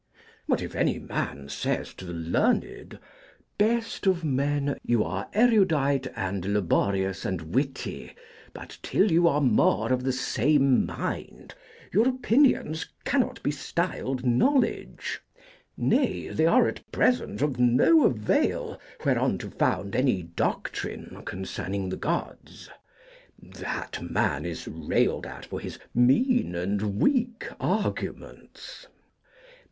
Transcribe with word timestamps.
But 0.47 0.63
if 0.63 0.73
any 0.73 0.97
man 0.97 1.47
says 1.47 1.93
to 1.93 2.05
the 2.05 2.13
learned: 2.13 2.97
'Best 3.59 4.07
of 4.07 4.23
men, 4.23 4.79
you 4.83 5.03
are 5.03 5.29
erudite, 5.31 6.07
and 6.15 6.43
laborious 6.43 7.23
and 7.23 7.53
witty; 7.53 8.15
but, 8.51 8.79
till 8.81 9.11
you 9.11 9.27
are 9.27 9.41
more 9.41 9.93
of 9.93 10.03
the 10.03 10.11
same 10.11 10.87
mind, 10.87 11.53
your 11.93 12.07
opinions 12.09 12.87
cannot 13.05 13.43
be 13.43 13.51
styled 13.51 14.25
knowledge. 14.25 15.21
Nay, 15.77 16.29
they 16.29 16.47
are 16.47 16.67
at 16.67 16.91
present 16.91 17.43
of 17.43 17.59
no 17.59 18.03
avail 18.07 18.81
whereon 19.05 19.37
to 19.37 19.51
found 19.51 19.95
any 19.95 20.23
doctrine 20.23 21.21
concerning 21.25 21.89
the 21.89 21.95
Gods' 21.95 22.71
that 23.39 24.01
man 24.01 24.47
is 24.47 24.67
railed 24.67 25.27
at 25.27 25.45
for 25.45 25.59
his 25.59 25.77
'mean' 25.93 26.55
and 26.55 26.99
'weak' 26.99 27.45
arguments. 27.59 28.07
* 28.89 28.89
Transliterated 28.89 28.89
from 28.89 28.91
Greek. 28.91 29.57